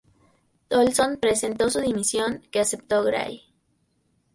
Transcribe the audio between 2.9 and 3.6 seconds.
Gray.